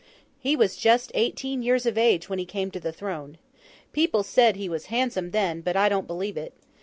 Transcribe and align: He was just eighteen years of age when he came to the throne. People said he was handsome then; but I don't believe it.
He 0.39 0.55
was 0.55 0.77
just 0.77 1.11
eighteen 1.13 1.61
years 1.61 1.85
of 1.85 1.95
age 1.95 2.27
when 2.27 2.39
he 2.39 2.45
came 2.45 2.71
to 2.71 2.79
the 2.79 2.91
throne. 2.91 3.37
People 3.93 4.23
said 4.23 4.55
he 4.55 4.67
was 4.67 4.87
handsome 4.87 5.29
then; 5.29 5.61
but 5.61 5.75
I 5.77 5.89
don't 5.89 6.07
believe 6.07 6.37
it. 6.37 6.53